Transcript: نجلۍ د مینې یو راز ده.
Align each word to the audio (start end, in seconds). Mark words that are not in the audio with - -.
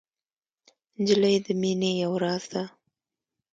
نجلۍ 0.99 1.35
د 1.45 1.47
مینې 1.61 1.91
یو 2.03 2.13
راز 2.23 2.43
ده. 2.51 2.63